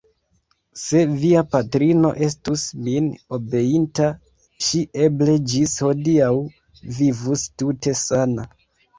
[0.83, 4.07] Se via patrino estus min obeinta,
[4.67, 6.31] ŝi eble ĝis hodiaŭ
[7.01, 8.47] vivus tute sana.